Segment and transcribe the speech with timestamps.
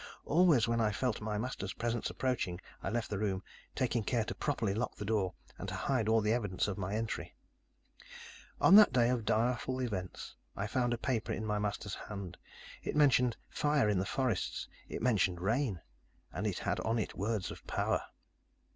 [0.25, 3.43] Always, when I felt my master's presence approaching, I left the room,
[3.75, 7.35] taking care to properly lock the door and to hide all evidence of my entry.
[8.59, 12.37] "On that day of direful events, I found a paper in my master's hand.
[12.81, 14.67] It mentioned fire in the forests.
[14.89, 15.81] It mentioned rain.
[16.33, 18.01] And it had on it words of power.